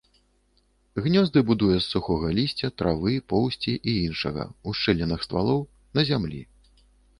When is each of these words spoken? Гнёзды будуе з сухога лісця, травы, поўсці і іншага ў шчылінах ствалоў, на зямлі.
Гнёзды 1.07 1.43
будуе 1.49 1.75
з 1.79 1.83
сухога 1.93 2.31
лісця, 2.39 2.71
травы, 2.83 3.13
поўсці 3.35 3.73
і 3.75 3.91
іншага 4.07 4.49
ў 4.49 4.69
шчылінах 4.83 5.19
ствалоў, 5.29 5.61
на 6.01 6.11
зямлі. 6.11 6.41